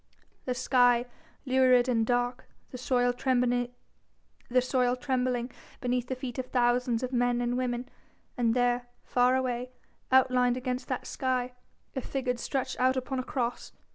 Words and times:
The 0.45 0.55
sky 0.55 1.05
lurid 1.45 1.87
and 1.87 2.07
dark, 2.07 2.47
the 2.71 2.77
soil 2.79 3.13
trembling 3.13 3.67
beneath 4.49 6.07
the 6.07 6.15
feet 6.15 6.39
of 6.39 6.47
thousands 6.47 7.03
of 7.03 7.13
men 7.13 7.39
and 7.39 7.55
women, 7.55 7.87
and 8.35 8.55
there, 8.55 8.87
far 9.03 9.35
away, 9.35 9.69
outlined 10.11 10.57
against 10.57 10.87
that 10.87 11.05
sky, 11.05 11.53
a 11.95 12.01
figure 12.01 12.35
stretched 12.37 12.79
out 12.79 12.97
upon 12.97 13.19
a 13.19 13.23
Cross. 13.23 13.73